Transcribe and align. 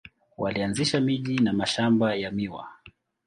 Walianzisha 0.37 1.01
miji 1.01 1.35
na 1.37 1.53
mashamba 1.53 2.15
ya 2.15 2.31
miwa. 2.31 2.67